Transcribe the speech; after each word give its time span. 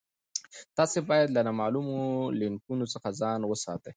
تاسي 0.77 0.99
باید 1.09 1.27
له 1.35 1.41
نامعلومو 1.47 1.97
لینکونو 2.39 2.85
څخه 2.93 3.07
ځان 3.21 3.39
وساتئ. 3.45 3.89